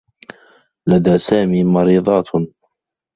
[0.87, 2.25] لدى سامي مريضات.